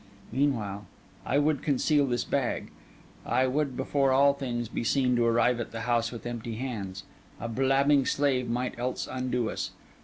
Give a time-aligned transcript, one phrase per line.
[0.31, 0.87] Meantime,
[1.27, 2.71] I would conceal this bag;
[3.23, 7.03] I would, before all things, be seen to arrive at the house with empty hands;
[7.39, 9.69] a blabbing slave might else undo us.